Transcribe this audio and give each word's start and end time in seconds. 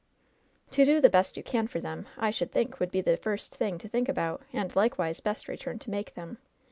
'^ 0.67 0.71
"To 0.71 0.83
do 0.83 0.99
the 0.99 1.11
best 1.11 1.37
you 1.37 1.43
can 1.43 1.67
for 1.67 1.79
them, 1.79 2.07
I 2.17 2.31
should 2.31 2.51
think 2.51 2.79
would 2.79 2.89
be 2.89 3.01
the 3.01 3.17
first 3.17 3.53
thing 3.53 3.77
to 3.77 3.87
think 3.87 4.09
about, 4.09 4.41
and, 4.51 4.75
likewise, 4.75 5.19
best 5.19 5.47
return 5.47 5.77
to 5.77 5.91
make 5.91 6.15
them. 6.15 6.39